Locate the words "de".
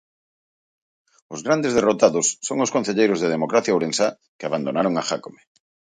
3.19-3.31